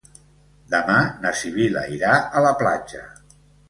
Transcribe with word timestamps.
Demà 0.75 0.95
na 1.27 1.35
Sibil·la 1.43 1.87
irà 2.01 2.19
a 2.43 2.47
la 2.49 2.59
platja. 2.67 3.09